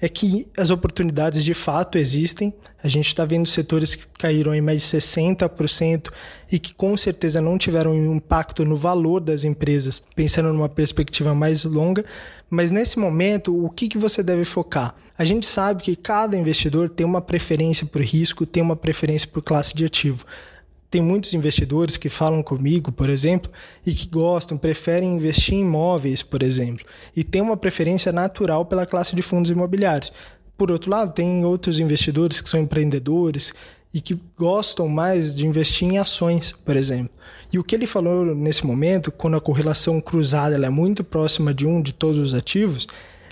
é 0.00 0.08
que 0.08 0.46
as 0.56 0.70
oportunidades 0.70 1.44
de 1.44 1.54
fato 1.54 1.98
existem. 1.98 2.52
A 2.82 2.88
gente 2.88 3.06
está 3.06 3.24
vendo 3.24 3.46
setores 3.46 3.94
que 3.94 4.04
caíram 4.18 4.54
em 4.54 4.60
mais 4.60 4.80
de 4.80 4.86
60% 4.86 6.10
e 6.50 6.58
que 6.58 6.74
com 6.74 6.96
certeza 6.96 7.40
não 7.40 7.58
tiveram 7.58 7.92
um 7.92 8.16
impacto 8.16 8.64
no 8.64 8.76
valor 8.76 9.20
das 9.20 9.44
empresas, 9.44 10.02
pensando 10.14 10.52
numa 10.52 10.68
perspectiva 10.68 11.34
mais 11.34 11.64
longa. 11.64 12.04
Mas 12.48 12.70
nesse 12.70 12.98
momento, 12.98 13.64
o 13.64 13.68
que, 13.70 13.88
que 13.88 13.98
você 13.98 14.22
deve 14.22 14.44
focar? 14.44 14.94
A 15.18 15.24
gente 15.24 15.46
sabe 15.46 15.82
que 15.82 15.96
cada 15.96 16.36
investidor 16.36 16.88
tem 16.88 17.04
uma 17.04 17.20
preferência 17.20 17.86
por 17.86 18.02
risco, 18.02 18.46
tem 18.46 18.62
uma 18.62 18.76
preferência 18.76 19.26
por 19.26 19.42
classe 19.42 19.74
de 19.74 19.84
ativo. 19.84 20.24
Tem 20.90 21.02
muitos 21.02 21.34
investidores 21.34 21.96
que 21.96 22.08
falam 22.08 22.42
comigo, 22.42 22.92
por 22.92 23.10
exemplo, 23.10 23.50
e 23.84 23.92
que 23.92 24.08
gostam, 24.08 24.56
preferem 24.56 25.14
investir 25.14 25.54
em 25.54 25.60
imóveis, 25.60 26.22
por 26.22 26.42
exemplo, 26.42 26.86
e 27.14 27.24
tem 27.24 27.42
uma 27.42 27.56
preferência 27.56 28.12
natural 28.12 28.64
pela 28.64 28.86
classe 28.86 29.14
de 29.14 29.22
fundos 29.22 29.50
imobiliários. 29.50 30.12
Por 30.56 30.70
outro 30.70 30.90
lado, 30.90 31.12
tem 31.12 31.44
outros 31.44 31.80
investidores 31.80 32.40
que 32.40 32.48
são 32.48 32.60
empreendedores 32.60 33.52
e 33.92 34.00
que 34.00 34.18
gostam 34.36 34.88
mais 34.88 35.34
de 35.34 35.46
investir 35.46 35.88
em 35.88 35.98
ações, 35.98 36.52
por 36.64 36.76
exemplo. 36.76 37.10
E 37.52 37.58
o 37.58 37.64
que 37.64 37.74
ele 37.74 37.86
falou 37.86 38.34
nesse 38.34 38.66
momento, 38.66 39.12
quando 39.12 39.36
a 39.36 39.40
correlação 39.40 40.00
cruzada 40.00 40.56
é 40.56 40.70
muito 40.70 41.04
próxima 41.04 41.52
de 41.52 41.66
um 41.66 41.80
de 41.80 41.92
todos 41.92 42.18
os 42.18 42.34
ativos, 42.34 42.86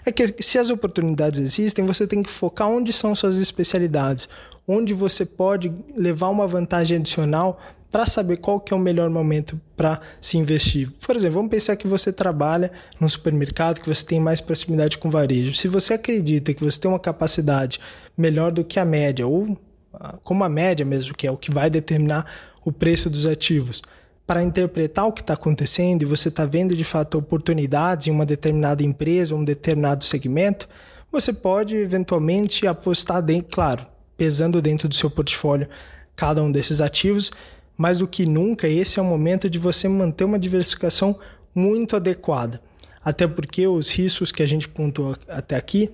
é 0.07 0.13
que 0.13 0.43
se 0.43 0.59
as 0.59 0.71
oportunidades 0.71 1.41
existem, 1.41 1.85
você 1.85 2.07
tem 2.07 2.23
que 2.23 2.31
focar 2.31 2.69
onde 2.69 2.93
são 2.93 3.15
suas 3.15 3.39
especialidades, 3.39 4.29
onde 4.67 4.95
você 4.95 5.25
pode 5.25 5.73
levar 5.97 6.29
uma 6.29 6.47
vantagem 6.47 6.99
adicional 6.99 7.61
para 7.95 8.07
saber 8.07 8.39
qual 8.39 8.59
que 8.59 8.75
é 8.75 8.77
o 8.77 8.81
melhor 8.81 9.09
momento 9.09 9.61
para 9.77 10.01
se 10.21 10.37
investir. 10.37 10.91
Por 11.07 11.15
exemplo, 11.15 11.37
vamos 11.37 11.51
pensar 11.51 11.77
que 11.77 11.87
você 11.87 12.13
trabalha 12.13 12.73
num 12.99 13.09
supermercado, 13.09 13.81
que 13.81 13.89
você 13.89 14.05
tem 14.05 14.19
mais 14.19 14.41
proximidade 14.41 14.99
com 14.99 15.09
varejo. 15.09 15.55
Se 15.55 15.69
você 15.69 15.95
acredita 15.95 16.53
que 16.53 16.65
você 16.65 16.81
tem 16.81 16.91
uma 16.91 16.99
capacidade 16.99 17.79
melhor 18.19 18.51
do 18.51 18.65
que 18.65 18.81
a 18.81 18.85
média, 18.85 19.25
ou 19.25 19.57
ah, 19.93 20.17
como 20.25 20.43
a 20.43 20.49
média 20.49 20.85
mesmo, 20.85 21.15
que 21.15 21.25
é 21.25 21.31
o 21.31 21.37
que 21.37 21.53
vai 21.55 21.71
determinar 21.71 22.27
o 22.65 22.73
preço 22.73 23.09
dos 23.09 23.27
ativos, 23.27 23.81
para 24.27 24.43
interpretar 24.43 25.07
o 25.07 25.13
que 25.13 25.21
está 25.21 25.35
acontecendo 25.35 26.03
e 26.03 26.07
você 26.07 26.31
está 26.31 26.45
vendo 26.45 26.75
de 26.75 26.83
fato 26.83 27.17
oportunidades 27.17 28.09
em 28.09 28.11
uma 28.11 28.27
determinada 28.27 28.83
empresa, 28.83 29.37
um 29.37 29.45
determinado 29.45 30.03
segmento, 30.03 30.69
você 31.13 31.33
pode 31.33 31.77
eventualmente 31.77 32.67
apostar 32.67 33.23
dentro, 33.23 33.51
claro, 33.53 33.87
pesando 34.17 34.61
dentro 34.61 34.89
do 34.89 34.95
seu 34.95 35.11
portfólio 35.11 35.69
cada 36.17 36.43
um 36.43 36.51
desses 36.51 36.81
ativos, 36.81 37.31
mais 37.77 37.99
do 37.99 38.07
que 38.07 38.27
nunca, 38.27 38.69
esse 38.69 38.99
é 38.99 39.03
o 39.03 39.05
momento 39.05 39.51
de 39.51 39.59
você 39.59 39.89
manter 39.89 40.25
uma 40.25 40.39
diversificação 40.39 41.19
muito 41.55 41.97
adequada. 41.97 42.61
Até 43.05 43.27
porque 43.27 43.67
os 43.67 43.91
riscos 43.91 44.33
que 44.33 44.43
a 44.43 44.47
gente 44.47 44.69
pontuou 44.69 45.17
até 45.29 45.57
aqui, 45.57 45.91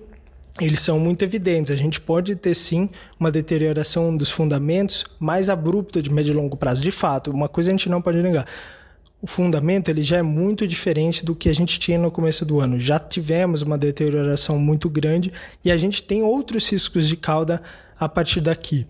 eles 0.59 0.79
são 0.79 0.99
muito 0.99 1.23
evidentes. 1.23 1.71
A 1.71 1.75
gente 1.75 1.99
pode 1.99 2.35
ter 2.35 2.53
sim 2.53 2.89
uma 3.19 3.31
deterioração 3.31 4.15
dos 4.15 4.29
fundamentos 4.29 5.05
mais 5.19 5.49
abrupta 5.49 6.01
de 6.01 6.11
médio 6.11 6.31
e 6.31 6.35
longo 6.35 6.55
prazo. 6.55 6.81
De 6.81 6.91
fato, 6.91 7.31
uma 7.31 7.49
coisa 7.49 7.69
a 7.69 7.73
gente 7.73 7.89
não 7.89 8.01
pode 8.01 8.21
negar. 8.21 8.45
O 9.21 9.27
fundamento 9.27 9.89
ele 9.89 10.01
já 10.01 10.17
é 10.17 10.21
muito 10.21 10.65
diferente 10.65 11.23
do 11.23 11.35
que 11.35 11.47
a 11.47 11.53
gente 11.53 11.77
tinha 11.79 11.97
no 11.97 12.09
começo 12.09 12.45
do 12.45 12.59
ano. 12.59 12.79
Já 12.79 12.97
tivemos 12.97 13.61
uma 13.61 13.77
deterioração 13.77 14.57
muito 14.57 14.89
grande 14.89 15.31
e 15.63 15.71
a 15.71 15.77
gente 15.77 16.01
tem 16.01 16.23
outros 16.23 16.67
riscos 16.69 17.07
de 17.07 17.15
cauda 17.15 17.61
a 18.01 18.09
partir 18.09 18.41
daqui. 18.41 18.87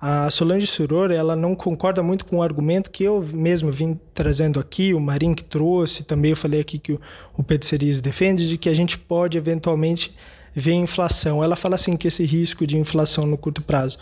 A 0.00 0.28
Solange 0.30 0.66
Suror 0.66 1.12
ela 1.12 1.36
não 1.36 1.54
concorda 1.54 2.02
muito 2.02 2.24
com 2.24 2.36
o 2.36 2.42
argumento 2.42 2.90
que 2.90 3.04
eu 3.04 3.24
mesmo 3.32 3.70
vim 3.70 3.98
trazendo 4.12 4.58
aqui, 4.58 4.92
o 4.92 5.00
Marim 5.00 5.32
que 5.32 5.44
trouxe, 5.44 6.02
também 6.02 6.32
eu 6.32 6.36
falei 6.36 6.60
aqui 6.60 6.78
que 6.78 6.92
o, 6.92 7.00
o 7.36 7.42
Pedro 7.42 7.66
Cerise 7.66 8.02
defende, 8.02 8.48
de 8.48 8.58
que 8.58 8.68
a 8.68 8.74
gente 8.74 8.98
pode 8.98 9.38
eventualmente 9.38 10.14
ver 10.52 10.72
inflação. 10.72 11.42
Ela 11.42 11.54
fala 11.54 11.76
assim 11.76 11.96
que 11.96 12.08
esse 12.08 12.24
risco 12.24 12.66
de 12.66 12.76
inflação 12.76 13.26
no 13.26 13.38
curto 13.38 13.62
prazo 13.62 13.98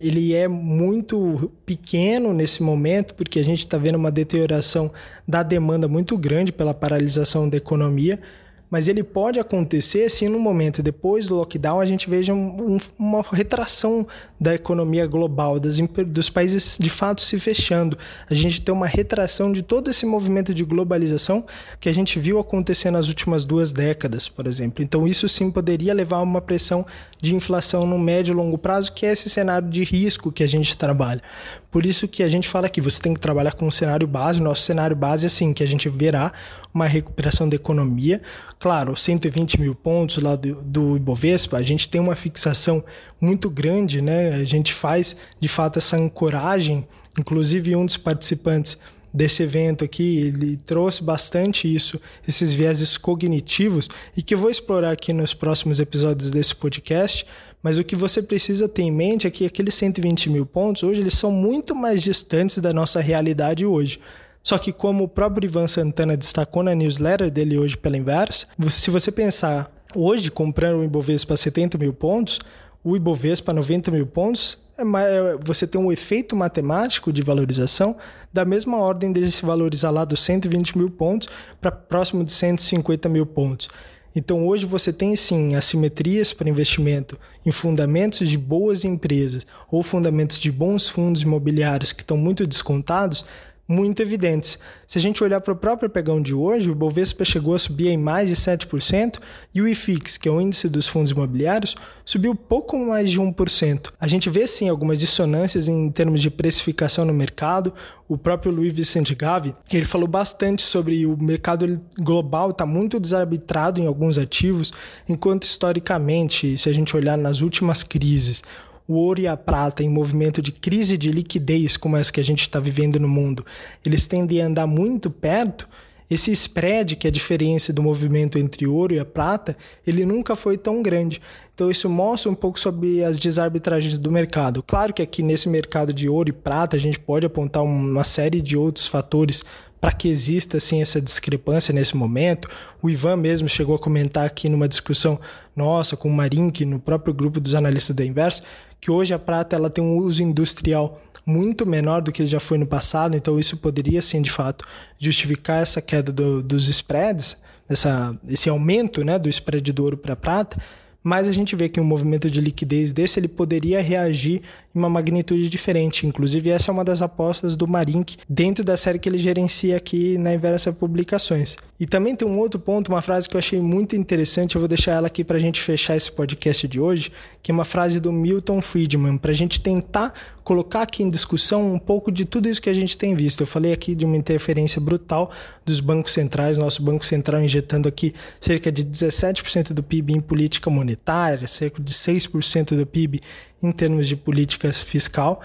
ele 0.00 0.34
é 0.34 0.46
muito 0.46 1.50
pequeno 1.64 2.34
nesse 2.34 2.62
momento, 2.62 3.14
porque 3.14 3.38
a 3.38 3.44
gente 3.44 3.60
está 3.60 3.78
vendo 3.78 3.96
uma 3.96 4.10
deterioração 4.10 4.92
da 5.26 5.42
demanda 5.42 5.88
muito 5.88 6.18
grande 6.18 6.52
pela 6.52 6.74
paralisação 6.74 7.48
da 7.48 7.56
economia 7.56 8.20
mas 8.70 8.88
ele 8.88 9.02
pode 9.02 9.38
acontecer 9.38 10.10
se 10.10 10.28
no 10.28 10.38
momento 10.38 10.82
depois 10.82 11.26
do 11.26 11.34
lockdown 11.34 11.80
a 11.80 11.84
gente 11.84 12.10
veja 12.10 12.34
um, 12.34 12.78
uma 12.98 13.24
retração 13.32 14.06
da 14.38 14.54
economia 14.54 15.06
global, 15.06 15.58
das, 15.58 15.78
dos 16.06 16.28
países 16.28 16.76
de 16.78 16.90
fato 16.90 17.20
se 17.20 17.38
fechando. 17.38 17.96
A 18.28 18.34
gente 18.34 18.60
tem 18.60 18.74
uma 18.74 18.86
retração 18.86 19.50
de 19.50 19.62
todo 19.62 19.90
esse 19.90 20.04
movimento 20.04 20.52
de 20.52 20.64
globalização 20.64 21.44
que 21.80 21.88
a 21.88 21.94
gente 21.94 22.18
viu 22.18 22.38
acontecer 22.38 22.90
nas 22.90 23.08
últimas 23.08 23.44
duas 23.44 23.72
décadas, 23.72 24.28
por 24.28 24.46
exemplo. 24.46 24.82
Então, 24.82 25.06
isso 25.06 25.28
sim 25.28 25.50
poderia 25.50 25.94
levar 25.94 26.18
a 26.18 26.22
uma 26.22 26.40
pressão 26.40 26.84
de 27.20 27.34
inflação 27.34 27.86
no 27.86 27.98
médio 27.98 28.32
e 28.32 28.36
longo 28.36 28.58
prazo, 28.58 28.92
que 28.92 29.06
é 29.06 29.12
esse 29.12 29.30
cenário 29.30 29.68
de 29.68 29.82
risco 29.82 30.30
que 30.30 30.42
a 30.42 30.48
gente 30.48 30.76
trabalha. 30.76 31.22
Por 31.70 31.84
isso 31.84 32.08
que 32.08 32.22
a 32.22 32.28
gente 32.28 32.48
fala 32.48 32.68
que 32.68 32.80
você 32.80 33.00
tem 33.00 33.12
que 33.12 33.20
trabalhar 33.20 33.52
com 33.52 33.66
um 33.66 33.70
cenário 33.70 34.06
base. 34.06 34.40
Nosso 34.40 34.62
cenário 34.62 34.96
base 34.96 35.26
é 35.26 35.28
assim, 35.28 35.52
que 35.52 35.62
a 35.62 35.66
gente 35.66 35.88
verá 35.88 36.32
uma 36.72 36.86
recuperação 36.86 37.48
da 37.48 37.56
economia. 37.56 38.22
Claro, 38.58 38.96
120 38.96 39.60
mil 39.60 39.74
pontos 39.74 40.22
lá 40.22 40.36
do, 40.36 40.54
do 40.62 40.96
Ibovespa, 40.96 41.58
a 41.58 41.62
gente 41.62 41.88
tem 41.88 42.00
uma 42.00 42.16
fixação 42.16 42.84
muito 43.20 43.50
grande, 43.50 44.00
né? 44.00 44.34
A 44.34 44.44
gente 44.44 44.72
faz, 44.72 45.16
de 45.40 45.48
fato, 45.48 45.78
essa 45.78 45.96
ancoragem. 45.96 46.86
Inclusive, 47.18 47.74
um 47.76 47.84
dos 47.84 47.96
participantes 47.96 48.78
desse 49.16 49.42
evento 49.42 49.82
aqui, 49.82 50.18
ele 50.18 50.58
trouxe 50.58 51.02
bastante 51.02 51.72
isso, 51.72 51.98
esses 52.28 52.52
vieses 52.52 52.98
cognitivos, 52.98 53.88
e 54.14 54.22
que 54.22 54.34
eu 54.34 54.38
vou 54.38 54.50
explorar 54.50 54.90
aqui 54.90 55.10
nos 55.12 55.32
próximos 55.32 55.80
episódios 55.80 56.30
desse 56.30 56.54
podcast, 56.54 57.26
mas 57.66 57.78
o 57.78 57.82
que 57.82 57.96
você 57.96 58.22
precisa 58.22 58.68
ter 58.68 58.82
em 58.82 58.92
mente 58.92 59.26
é 59.26 59.30
que 59.30 59.44
aqueles 59.44 59.74
120 59.74 60.30
mil 60.30 60.46
pontos 60.46 60.84
hoje 60.84 61.00
eles 61.00 61.14
são 61.14 61.32
muito 61.32 61.74
mais 61.74 62.00
distantes 62.00 62.58
da 62.58 62.72
nossa 62.72 63.00
realidade 63.00 63.66
hoje. 63.66 63.98
Só 64.40 64.56
que 64.56 64.72
como 64.72 65.02
o 65.02 65.08
próprio 65.08 65.48
Ivan 65.48 65.66
Santana 65.66 66.16
destacou 66.16 66.62
na 66.62 66.76
newsletter 66.76 67.28
dele 67.28 67.58
hoje 67.58 67.76
pela 67.76 67.96
inversa, 67.96 68.46
se 68.70 68.88
você 68.88 69.10
pensar 69.10 69.68
hoje 69.96 70.30
comprando 70.30 70.78
o 70.78 70.84
Ibovespa 70.84 71.34
a 71.34 71.36
70 71.36 71.76
mil 71.76 71.92
pontos, 71.92 72.38
o 72.84 72.96
Ibovespa 72.96 73.50
a 73.50 73.54
90 73.56 73.90
mil 73.90 74.06
pontos, 74.06 74.56
é, 74.78 74.82
é, 74.82 75.36
você 75.42 75.66
tem 75.66 75.80
um 75.80 75.90
efeito 75.90 76.36
matemático 76.36 77.12
de 77.12 77.20
valorização 77.20 77.96
da 78.32 78.44
mesma 78.44 78.76
ordem 78.76 79.10
dele 79.10 79.28
se 79.28 79.44
valorizar 79.44 79.90
lá 79.90 80.04
dos 80.04 80.20
120 80.20 80.78
mil 80.78 80.88
pontos 80.88 81.28
para 81.60 81.72
próximo 81.72 82.22
de 82.22 82.30
150 82.30 83.08
mil 83.08 83.26
pontos. 83.26 83.68
Então 84.16 84.46
hoje 84.46 84.64
você 84.64 84.94
tem 84.94 85.14
sim 85.14 85.54
assimetrias 85.54 86.32
para 86.32 86.48
investimento 86.48 87.18
em 87.44 87.52
fundamentos 87.52 88.26
de 88.26 88.38
boas 88.38 88.82
empresas 88.82 89.46
ou 89.70 89.82
fundamentos 89.82 90.38
de 90.38 90.50
bons 90.50 90.88
fundos 90.88 91.20
imobiliários 91.20 91.92
que 91.92 92.00
estão 92.00 92.16
muito 92.16 92.46
descontados, 92.46 93.26
muito 93.68 94.00
evidentes. 94.00 94.58
Se 94.86 94.98
a 94.98 95.00
gente 95.00 95.22
olhar 95.24 95.40
para 95.40 95.52
o 95.52 95.56
próprio 95.56 95.90
pegão 95.90 96.22
de 96.22 96.32
hoje, 96.32 96.70
o 96.70 96.74
Bovespa 96.74 97.24
chegou 97.24 97.54
a 97.54 97.58
subir 97.58 97.88
em 97.88 97.96
mais 97.96 98.28
de 98.28 98.36
7% 98.36 99.18
e 99.54 99.60
o 99.60 99.66
IFIX, 99.66 100.16
que 100.18 100.28
é 100.28 100.32
o 100.32 100.40
índice 100.40 100.68
dos 100.68 100.86
fundos 100.86 101.10
imobiliários, 101.10 101.74
subiu 102.04 102.34
pouco 102.34 102.78
mais 102.78 103.10
de 103.10 103.20
1%. 103.20 103.92
A 104.00 104.06
gente 104.06 104.30
vê 104.30 104.46
sim 104.46 104.68
algumas 104.68 104.98
dissonâncias 104.98 105.66
em 105.66 105.90
termos 105.90 106.20
de 106.20 106.30
precificação 106.30 107.04
no 107.04 107.12
mercado. 107.12 107.72
O 108.08 108.16
próprio 108.16 108.52
Luiz 108.52 108.72
Vicente 108.72 109.16
Gavi, 109.16 109.52
ele 109.72 109.84
falou 109.84 110.06
bastante 110.06 110.62
sobre 110.62 111.04
o 111.04 111.16
mercado 111.16 111.80
global 111.98 112.50
está 112.50 112.64
muito 112.64 113.00
desarbitrado 113.00 113.80
em 113.80 113.86
alguns 113.86 114.16
ativos, 114.16 114.72
enquanto 115.08 115.42
historicamente, 115.42 116.56
se 116.56 116.68
a 116.68 116.72
gente 116.72 116.96
olhar 116.96 117.18
nas 117.18 117.40
últimas 117.40 117.82
crises, 117.82 118.44
o 118.86 118.94
ouro 118.94 119.20
e 119.20 119.26
a 119.26 119.36
prata 119.36 119.82
em 119.82 119.88
movimento 119.88 120.40
de 120.40 120.52
crise 120.52 120.96
de 120.96 121.10
liquidez 121.10 121.76
como 121.76 121.96
essa 121.96 122.12
que 122.12 122.20
a 122.20 122.24
gente 122.24 122.42
está 122.42 122.60
vivendo 122.60 123.00
no 123.00 123.08
mundo, 123.08 123.44
eles 123.84 124.06
tendem 124.06 124.42
a 124.42 124.46
andar 124.46 124.66
muito 124.66 125.10
perto, 125.10 125.68
esse 126.08 126.30
spread, 126.30 126.94
que 126.94 127.06
é 127.06 127.10
a 127.10 127.12
diferença 127.12 127.72
do 127.72 127.82
movimento 127.82 128.38
entre 128.38 128.64
ouro 128.64 128.94
e 128.94 128.98
a 128.98 129.04
prata, 129.04 129.56
ele 129.84 130.06
nunca 130.06 130.36
foi 130.36 130.56
tão 130.56 130.80
grande. 130.80 131.20
Então 131.52 131.68
isso 131.68 131.88
mostra 131.88 132.30
um 132.30 132.34
pouco 132.34 132.60
sobre 132.60 133.02
as 133.02 133.18
desarbitragens 133.18 133.98
do 133.98 134.10
mercado. 134.10 134.62
Claro 134.62 134.94
que 134.94 135.02
aqui 135.02 135.20
nesse 135.20 135.48
mercado 135.48 135.92
de 135.92 136.08
ouro 136.08 136.28
e 136.28 136.32
prata 136.32 136.76
a 136.76 136.78
gente 136.78 137.00
pode 137.00 137.26
apontar 137.26 137.64
uma 137.64 138.04
série 138.04 138.40
de 138.40 138.56
outros 138.56 138.86
fatores 138.86 139.42
para 139.80 139.92
que 139.92 140.08
exista 140.08 140.58
assim 140.58 140.80
essa 140.80 141.00
discrepância 141.00 141.74
nesse 141.74 141.96
momento. 141.96 142.48
O 142.80 142.88
Ivan 142.88 143.16
mesmo 143.16 143.48
chegou 143.48 143.74
a 143.74 143.78
comentar 143.78 144.24
aqui 144.24 144.48
numa 144.48 144.68
discussão 144.68 145.18
nossa 145.56 145.96
com 145.96 146.08
o 146.08 146.12
Marink 146.12 146.64
no 146.64 146.78
próprio 146.78 147.12
grupo 147.12 147.40
dos 147.40 147.54
analistas 147.54 147.96
da 147.96 148.04
Inversa, 148.04 148.42
que 148.80 148.90
hoje 148.90 149.14
a 149.14 149.18
prata 149.18 149.56
ela 149.56 149.70
tem 149.70 149.82
um 149.82 149.98
uso 149.98 150.22
industrial 150.22 151.00
muito 151.24 151.66
menor 151.66 152.00
do 152.02 152.12
que 152.12 152.24
já 152.24 152.38
foi 152.38 152.56
no 152.56 152.66
passado, 152.66 153.16
então 153.16 153.38
isso 153.38 153.56
poderia 153.56 154.00
sim 154.00 154.22
de 154.22 154.30
fato 154.30 154.64
justificar 154.98 155.60
essa 155.60 155.82
queda 155.82 156.12
do, 156.12 156.40
dos 156.40 156.68
spreads, 156.68 157.36
essa, 157.68 158.14
esse 158.28 158.48
aumento 158.48 159.04
né, 159.04 159.18
do 159.18 159.28
spread 159.28 159.72
do 159.72 159.82
ouro 159.82 159.96
para 159.96 160.14
prata, 160.14 160.56
mas 161.02 161.28
a 161.28 161.32
gente 161.32 161.54
vê 161.54 161.68
que 161.68 161.80
um 161.80 161.84
movimento 161.84 162.28
de 162.28 162.40
liquidez 162.40 162.92
desse 162.92 163.20
ele 163.20 163.28
poderia 163.28 163.80
reagir 163.80 164.42
em 164.74 164.78
uma 164.78 164.88
magnitude 164.88 165.48
diferente. 165.48 166.04
Inclusive, 166.04 166.50
essa 166.50 166.70
é 166.70 166.72
uma 166.72 166.84
das 166.84 167.00
apostas 167.00 167.54
do 167.54 167.68
Marink 167.68 168.16
dentro 168.28 168.64
da 168.64 168.76
série 168.76 168.98
que 168.98 169.08
ele 169.08 169.16
gerencia 169.16 169.76
aqui 169.76 170.18
na 170.18 170.34
Inversa 170.34 170.72
Publicações. 170.72 171.56
E 171.78 171.86
também 171.86 172.16
tem 172.16 172.26
um 172.26 172.38
outro 172.38 172.58
ponto, 172.58 172.88
uma 172.88 173.02
frase 173.02 173.28
que 173.28 173.36
eu 173.36 173.38
achei 173.38 173.60
muito 173.60 173.94
interessante, 173.94 174.54
eu 174.56 174.60
vou 174.60 174.68
deixar 174.68 174.92
ela 174.92 175.08
aqui 175.08 175.22
para 175.22 175.36
a 175.36 175.40
gente 175.40 175.60
fechar 175.60 175.94
esse 175.94 176.10
podcast 176.10 176.66
de 176.66 176.80
hoje, 176.80 177.12
que 177.42 177.50
é 177.50 177.54
uma 177.54 177.66
frase 177.66 178.00
do 178.00 178.10
Milton 178.10 178.62
Friedman, 178.62 179.18
para 179.18 179.30
a 179.30 179.34
gente 179.34 179.60
tentar 179.60 180.14
colocar 180.42 180.82
aqui 180.82 181.02
em 181.02 181.08
discussão 181.10 181.74
um 181.74 181.78
pouco 181.78 182.10
de 182.10 182.24
tudo 182.24 182.48
isso 182.48 182.62
que 182.62 182.70
a 182.70 182.74
gente 182.74 182.96
tem 182.96 183.14
visto. 183.14 183.42
Eu 183.42 183.46
falei 183.46 183.72
aqui 183.72 183.94
de 183.94 184.06
uma 184.06 184.16
interferência 184.16 184.80
brutal 184.80 185.30
dos 185.66 185.80
bancos 185.80 186.12
centrais, 186.12 186.56
nosso 186.56 186.82
Banco 186.82 187.04
Central 187.04 187.42
injetando 187.42 187.88
aqui 187.88 188.14
cerca 188.40 188.72
de 188.72 188.82
17% 188.82 189.74
do 189.74 189.82
PIB 189.82 190.14
em 190.14 190.20
política 190.20 190.70
monetária, 190.70 191.46
cerca 191.46 191.82
de 191.82 191.92
6% 191.92 192.74
do 192.74 192.86
PIB 192.86 193.20
em 193.62 193.70
termos 193.70 194.06
de 194.08 194.16
política 194.16 194.72
fiscal. 194.72 195.42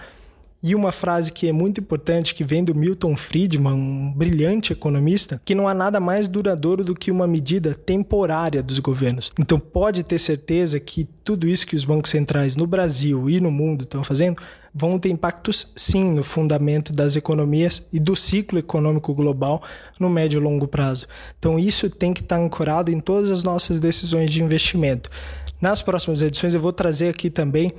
E 0.62 0.76
uma 0.76 0.92
frase 0.92 1.32
que 1.32 1.48
é 1.48 1.52
muito 1.52 1.80
importante, 1.80 2.36
que 2.36 2.44
vem 2.44 2.62
do 2.62 2.72
Milton 2.72 3.16
Friedman, 3.16 3.72
um 3.72 4.12
brilhante 4.12 4.72
economista, 4.72 5.42
que 5.44 5.56
não 5.56 5.66
há 5.66 5.74
nada 5.74 5.98
mais 5.98 6.28
duradouro 6.28 6.84
do 6.84 6.94
que 6.94 7.10
uma 7.10 7.26
medida 7.26 7.74
temporária 7.74 8.62
dos 8.62 8.78
governos. 8.78 9.32
Então 9.40 9.58
pode 9.58 10.04
ter 10.04 10.20
certeza 10.20 10.78
que 10.78 11.08
tudo 11.24 11.48
isso 11.48 11.66
que 11.66 11.74
os 11.74 11.84
bancos 11.84 12.12
centrais 12.12 12.54
no 12.54 12.64
Brasil 12.64 13.28
e 13.28 13.40
no 13.40 13.50
mundo 13.50 13.82
estão 13.82 14.04
fazendo 14.04 14.40
vão 14.72 14.98
ter 14.98 15.10
impactos 15.10 15.66
sim 15.76 16.04
no 16.12 16.22
fundamento 16.22 16.92
das 16.92 17.16
economias 17.16 17.82
e 17.92 17.98
do 17.98 18.16
ciclo 18.16 18.58
econômico 18.58 19.12
global 19.12 19.62
no 19.98 20.08
médio 20.08 20.38
e 20.38 20.42
longo 20.42 20.68
prazo. 20.68 21.06
Então 21.38 21.58
isso 21.58 21.90
tem 21.90 22.14
que 22.14 22.20
estar 22.20 22.38
ancorado 22.38 22.90
em 22.90 23.00
todas 23.00 23.30
as 23.30 23.42
nossas 23.42 23.80
decisões 23.80 24.30
de 24.30 24.42
investimento. 24.42 25.10
Nas 25.60 25.82
próximas 25.82 26.22
edições 26.22 26.54
eu 26.54 26.60
vou 26.60 26.72
trazer 26.72 27.08
aqui 27.08 27.28
também 27.28 27.72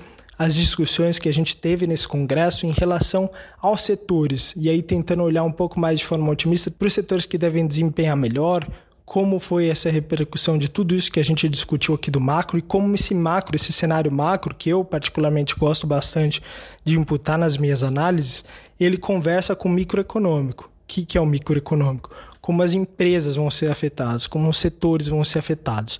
as 0.43 0.55
discussões 0.55 1.19
que 1.19 1.29
a 1.29 1.33
gente 1.33 1.55
teve 1.55 1.87
nesse 1.87 2.05
congresso 2.05 2.65
em 2.65 2.71
relação 2.71 3.29
aos 3.61 3.83
setores, 3.83 4.53
e 4.57 4.69
aí 4.69 4.81
tentando 4.81 5.23
olhar 5.23 5.43
um 5.43 5.51
pouco 5.51 5.79
mais 5.79 5.99
de 5.99 6.05
forma 6.05 6.29
otimista 6.29 6.69
para 6.69 6.85
os 6.85 6.93
setores 6.93 7.25
que 7.25 7.37
devem 7.37 7.65
desempenhar 7.65 8.17
melhor, 8.17 8.67
como 9.05 9.39
foi 9.39 9.67
essa 9.67 9.89
repercussão 9.89 10.57
de 10.57 10.69
tudo 10.69 10.93
isso 10.93 11.11
que 11.11 11.19
a 11.19 11.23
gente 11.23 11.47
discutiu 11.47 11.95
aqui 11.95 12.11
do 12.11 12.19
macro 12.19 12.57
e 12.57 12.61
como 12.61 12.93
esse 12.93 13.15
macro, 13.15 13.55
esse 13.55 13.71
cenário 13.71 14.11
macro, 14.11 14.53
que 14.53 14.69
eu 14.69 14.83
particularmente 14.83 15.55
gosto 15.55 15.87
bastante 15.87 16.41
de 16.83 16.99
imputar 16.99 17.37
nas 17.37 17.55
minhas 17.55 17.81
análises, 17.81 18.43
ele 18.77 18.97
conversa 18.97 19.55
com 19.55 19.69
o 19.69 19.71
microeconômico. 19.71 20.65
O 20.65 20.69
que, 20.87 21.05
que 21.05 21.17
é 21.17 21.21
o 21.21 21.25
microeconômico? 21.25 22.09
Como 22.41 22.61
as 22.61 22.73
empresas 22.73 23.37
vão 23.37 23.49
ser 23.49 23.71
afetadas, 23.71 24.27
como 24.27 24.49
os 24.49 24.57
setores 24.57 25.07
vão 25.07 25.23
ser 25.23 25.39
afetados. 25.39 25.99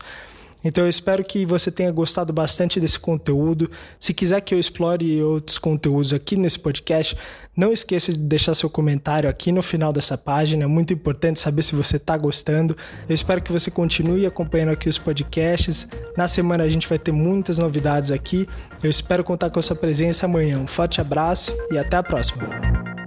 Então 0.63 0.84
eu 0.84 0.89
espero 0.89 1.23
que 1.23 1.45
você 1.45 1.69
tenha 1.69 1.91
gostado 1.91 2.32
bastante 2.32 2.80
desse 2.80 2.99
conteúdo. 2.99 3.69
Se 3.99 4.13
quiser 4.13 4.41
que 4.41 4.54
eu 4.54 4.60
explore 4.60 5.21
outros 5.21 5.58
conteúdos 5.58 6.13
aqui 6.13 6.38
nesse 6.38 6.60
podcast, 6.60 7.17
não 7.56 7.71
esqueça 7.71 8.12
de 8.12 8.19
deixar 8.19 8.56
seu 8.56 8.69
comentário 8.69 9.30
aqui 9.30 9.52
no 9.52 9.62
final 9.62 9.91
dessa 9.93 10.17
página. 10.17 10.63
É 10.63 10.67
muito 10.67 10.93
importante 10.93 11.39
saber 11.39 11.62
se 11.62 11.76
você 11.76 11.97
está 11.97 12.17
gostando. 12.17 12.76
Eu 13.08 13.13
espero 13.13 13.41
que 13.41 13.52
você 13.52 13.69
continue 13.69 14.26
acompanhando 14.26 14.71
aqui 14.71 14.89
os 14.89 14.97
podcasts. 14.97 15.88
Na 16.17 16.28
semana 16.28 16.63
a 16.63 16.69
gente 16.69 16.88
vai 16.88 16.97
ter 16.97 17.12
muitas 17.12 17.58
novidades 17.58 18.12
aqui. 18.12 18.47
Eu 18.82 18.89
espero 18.89 19.23
contar 19.23 19.49
com 19.49 19.60
a 19.60 19.63
sua 19.63 19.76
presença 19.76 20.26
amanhã. 20.26 20.60
Um 20.60 20.67
forte 20.67 20.99
abraço 21.02 21.56
e 21.71 21.78
até 21.78 21.97
a 21.97 22.04
próxima. 22.04 23.03